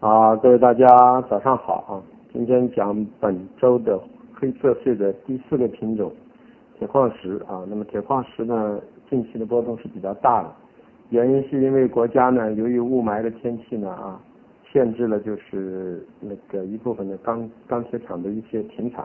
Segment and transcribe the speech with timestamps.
[0.00, 0.86] 啊，各位大家
[1.22, 1.98] 早上好啊！
[2.32, 3.98] 今天讲本周的
[4.32, 6.12] 黑色系的第四个品种
[6.78, 7.66] 铁矿石啊。
[7.68, 8.80] 那么铁矿石呢，
[9.10, 10.48] 近期的波动是比较大的，
[11.08, 14.20] 原因是因为国家呢，由于雾霾的天气呢啊，
[14.72, 19.04] 限制了就是那个一部分的钢钢铁厂的一些停产，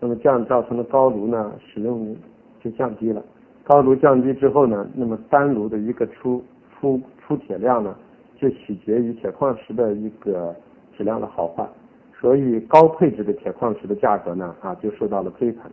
[0.00, 2.16] 那么这样造成了高炉呢使用
[2.64, 3.22] 就降低了。
[3.62, 6.42] 高炉降低之后呢，那么单炉的一个出
[6.80, 7.94] 出出铁量呢？
[8.40, 10.54] 就取决于铁矿石的一个
[10.96, 11.68] 质量的好坏，
[12.18, 15.70] 所以高配置的铁矿石的价格呢啊就受到了追捧。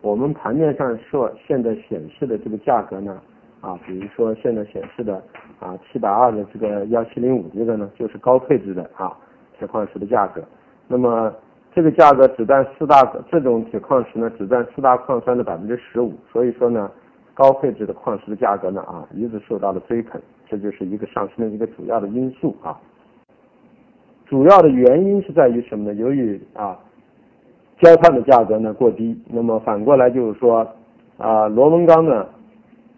[0.00, 3.20] 我们盘面上说现在显示的这个价格呢
[3.60, 5.22] 啊，比如说现在显示的
[5.58, 9.14] 啊七百二的这个幺七零五这个呢就是高配置的啊
[9.58, 10.42] 铁矿石的价格。
[10.88, 11.30] 那么
[11.74, 16.90] 这个价格只占四大这种铁矿石呢只占四大矿山的百分之十五，所以说呢。
[17.36, 20.18] 高配置的矿石的价格呢啊，一直受到了追捧，
[20.48, 22.80] 这就是一个上升的一个主要的因素啊。
[24.24, 25.94] 主要的原因是在于什么呢？
[25.94, 26.78] 由于啊，
[27.78, 30.66] 焦炭的价格呢过低，那么反过来就是说
[31.18, 32.26] 啊，螺纹钢呢，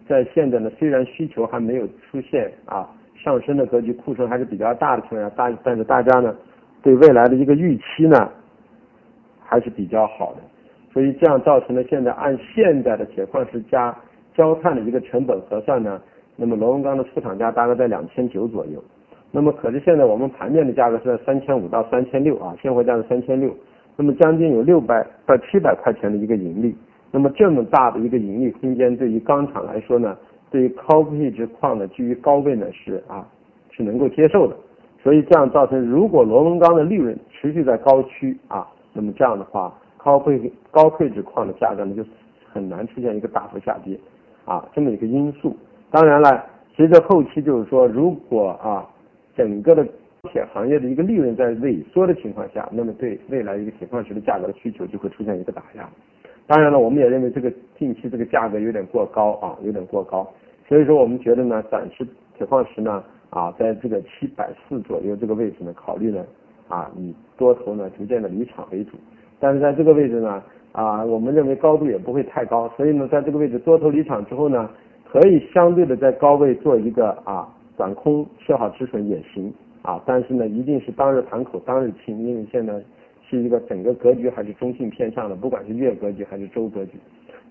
[0.07, 6.33] 在现在呢虽然需求还没有出现啊上升的格局，库存还是比较大的情况下，大但是大家呢
[6.81, 8.31] 对未来的一个预期呢
[9.43, 10.41] 还是比较好的，
[10.93, 13.93] 所以这样造成了现在按现在的铁矿石加
[14.35, 16.01] 焦炭的一个成本核算呢，
[16.35, 18.81] 那么螺纹钢的出厂价大概在两千九左右，
[19.31, 23.53] 那么可是现在我们盘面的价格是在三千五到三千六啊，现货价是三千六，
[23.97, 26.75] 那么将近有六百到七百块钱的一个盈利，
[27.11, 30.17] 那么这么大的一个盈利空间，对于钢厂来说呢，
[30.49, 33.27] 对于高配置矿的居于高位呢是啊
[33.71, 34.55] 是能够接受的，
[35.03, 42.03] 所以这样造成如果螺纹钢的利润持续在高区啊，那么这样的话高配高配置矿的价格呢就
[42.51, 43.99] 很难出现一个大幅下跌。
[44.49, 45.55] 啊，这么一个因素，
[45.91, 46.43] 当然了，
[46.75, 48.83] 随着后期就是说，如果啊，
[49.35, 49.87] 整个的
[50.23, 55.87] 铁行业的一个利润在萎缩的情况下，那么对未来一个铁矿石的价格的需求就会出现一个打压。
[56.47, 60.27] 当然了，我们也认为这个近期这个价格有点过高啊，有点过高，
[60.67, 62.03] 所以说我们觉得呢，暂时
[62.35, 66.25] 铁矿石呢啊，在这个七百四左右这个位置呢，考虑呢
[66.67, 68.97] 啊，以多头呢逐渐的离场为主，
[69.39, 70.41] 但是在这个位置呢。
[70.71, 74.69] 啊，我们认为高度也不会太高，所以呢，在这个位置多头离场之后呢，
[75.11, 82.73] 可以相对的在高位做一个啊短空设好止损也行啊，但是呢，一定是当日盘口当日清，因为现在
[83.27, 86.99] 是一个整个格局还是中性偏向的，不管是月格局还是周格局。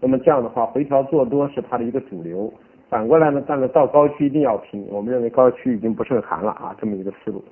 [0.00, 2.52] 那么这样的话，回调做多是它的一个主流，
[2.88, 7.42] 反过来呢，但是到高区一定要平，我们认为高区已经不胜寒了啊，这么一个思路。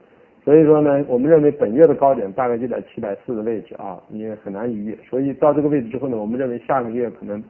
[0.47, 4.97] 所以说呢，我们认为本月的高点大概就在七百四的位置啊，也很难逾越。
[5.11, 7.43] 所以到这个位置之后呢，我们认为下个月可能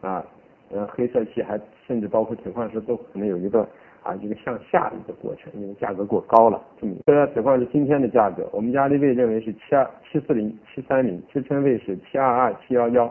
[0.00, 0.24] 啊，
[0.72, 3.64] 呃，黑色系还甚至包括铁矿石都可能有一个
[4.02, 6.60] 啊一个向下的一个过程，因为价格过高了。
[6.80, 6.96] 这么，
[7.32, 13.08] 铁矿石今天的价格，我们压力位认为是七二七四零七三零，支撑位是七二二七幺幺，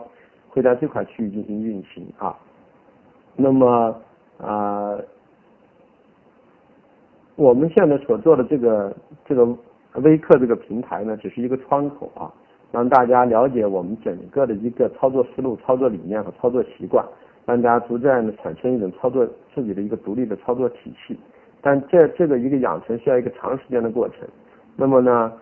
[0.50, 2.36] 会在这块区域进行运行啊。
[3.34, 3.98] 那么
[4.36, 4.98] 啊。
[7.42, 8.94] 我们现在所做的这个
[9.24, 9.44] 这个
[9.94, 12.30] 微课这个平台呢，只是一个窗口啊，
[12.70, 17.04] 让大家了解我们整个的一个操作思路、操作理念和操作习惯，
[17.44, 21.18] 让大家逐渐的产生一种操作自己的一个独立的操作体系。
[21.60, 24.18] 但这这个一个养成需要一个长时间的过程。
[24.76, 25.32] 那么呢，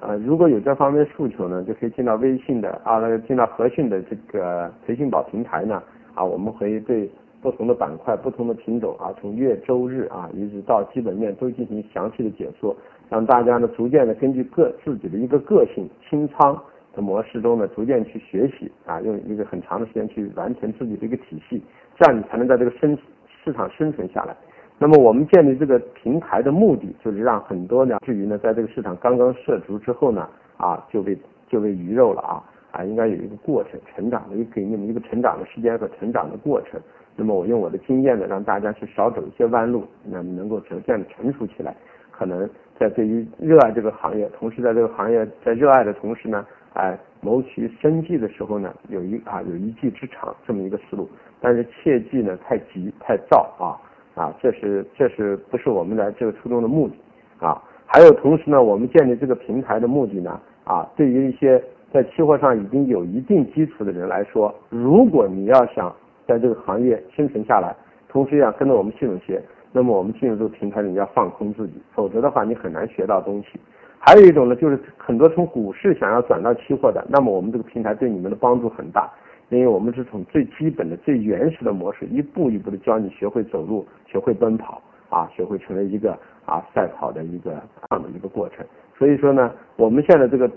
[0.00, 5.82] 呃，如果有这方面诉求呢，就可以进到微信的啊，那个进到和讯的这个培训宝平台呢
[6.14, 7.10] 啊，我们会对。
[7.40, 12.74] 不同的板块、不同的品种啊，从月、周日啊，一直到基本面都进行详细的解说，
[13.08, 16.60] 让大家呢逐渐的根据个自己的一个个性清仓
[16.94, 21.62] 的模式中呢，逐渐去学习啊，用一个很长的时间去完成自己的一个体系，
[21.98, 22.96] 这样你才能在这个生
[23.44, 24.36] 市场生存下来。
[24.78, 31.16] 那么我们建立这个平台的目的，就是让很多呢，至于呢，在这个市场刚刚涉足之后呢，啊，就被
[31.48, 32.44] 就被鱼肉了啊，
[32.76, 36.78] 啊，应该有一个过程，成长的一给你们一个成长的时间和成长的过程。
[37.16, 41.74] 那么我用我的经验呢，让大家去少走一些弯路，那么能够逐渐的成熟起来。
[42.10, 42.48] 可能
[42.78, 51.08] 在对于热爱这个行业，同时在这个行业在热爱的同时呢，哎，谋取生计的时候呢，有一啊有一技之长这么一个思路。
[51.40, 53.76] 但是切记呢，太急太躁啊
[54.14, 56.94] 啊，这是这是不是我们来这个初衷的目的
[57.38, 57.62] 啊？
[57.86, 65.94] 还有同时呢，我们建立这个平台的目的呢啊，对于一些在期货上已经有一定基础的人来说，如果你要想
[66.26, 67.74] 在这个行业生存下来，
[68.08, 69.42] 同时要跟着我们系统学，
[69.72, 73.58] 那么我们进入这个平台你要放空自己，否则的话你很难学到东西。
[73.98, 79.10] 还有一种呢，就是很多从股市想要转到期货的，那么我们这个平台对你们的帮助很大，
[79.48, 86.12] 因为我们是从最基本的、最原始的模式，一步一步的教你学会走路，学会奔跑，啊，学会成为一个
[86.44, 87.50] 啊赛跑的一个
[87.88, 88.64] 这样的一个过程。
[88.98, 90.48] 所以说呢，我们现在这个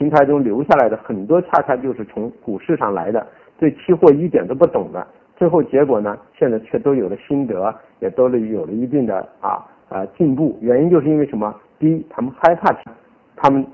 [0.00, 3.26] 平台中留下来的很多，恰恰就是从股市上来的，
[3.58, 5.06] 对期货一点都不懂的，
[5.36, 10.58] 最后结果呢，现在却都有了心得，也都有了一定的啊啊进步。
[10.62, 11.54] 原因就是因为什么？
[11.78, 12.74] 第一，他们害怕，
[13.36, 13.66] 他们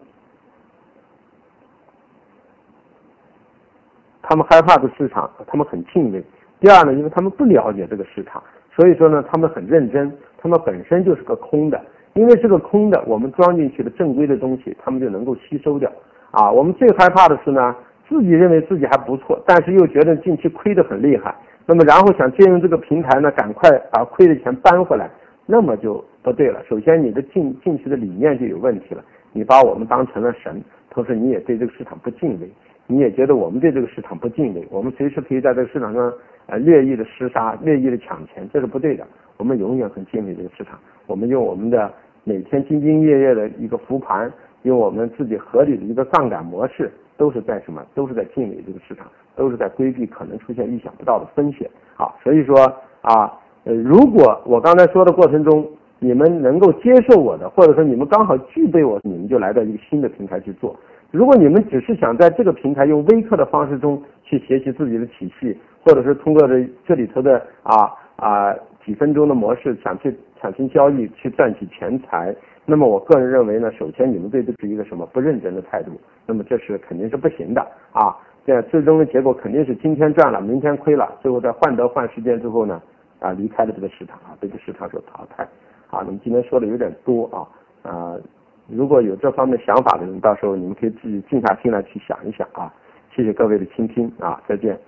[4.20, 6.20] 他们害怕的市场，他们很敬畏。
[6.58, 8.42] 第二呢，因为他们不了解这个市场，
[8.74, 11.80] 所以说呢，他们很认真，他们本身就是个空的。
[12.14, 15.88] 因为是个空的，我们装进去的正规的东西，他们就能够吸收掉。
[16.36, 17.74] 啊，我们最害怕的是呢，
[18.06, 21.34] 自己认为自己还不错，但是又觉得近期亏得很厉害，
[21.64, 25.08] 那么然后想借用这个平台呢，赶快把亏的钱搬回来，
[25.46, 26.62] 那么就不对了。
[26.68, 29.02] 首先，你的进进去的理念就有问题了，
[29.32, 32.50] 你把我们当成了神，同时你也对这个市场不敬畏，
[32.86, 36.12] 你也觉得我们对这个市场不敬畏，我们随时可以在这个市场上
[36.48, 39.06] 呃略意的厮杀，略意的抢钱，这是不对的。
[39.38, 41.90] 我们永远很敬畏这个市场，我们用我们的。
[42.28, 44.28] 每天兢兢业业的一个复盘，
[44.66, 47.80] 用我们自己合理的一个杠杆模式，都是在什么？
[47.94, 51.70] 都是在敬畏这个市场，都是在规避可能出现意想不到的风险。
[51.94, 52.58] 好，所以说
[53.00, 53.32] 啊，
[53.62, 55.64] 呃，如果我刚才说的过程中，
[56.00, 60.74] 你们能够接受我的，或者说你们刚好具备我，你们就来到一个新的平台去做。
[61.12, 68.52] 如果你们只是想在这个平台用微课的方式中去学习自己的体系，或者是通过这这里头的啊啊
[68.84, 70.12] 几分钟的模式想去。
[70.46, 72.32] 产生交易去赚取钱财，
[72.64, 75.90] 那么我个人认为呢，首先你们对这是一个什么不认真的态度，
[76.24, 77.60] 那么这是肯定是不行的
[77.90, 78.16] 啊。
[78.44, 82.80] 这样最终的结果肯定是今天赚了，明天亏了，最后在患得患失间之后呢，
[83.18, 85.44] 啊离开了这个市场啊，被这个市场所淘汰。
[85.88, 88.16] 好，那么今天说的有点多啊啊，
[88.68, 92.72] 如果有这方面想法的人，到时候你们可以自己静下心来去想一想啊。
[93.10, 94.78] 谢谢各位的倾听啊，再见。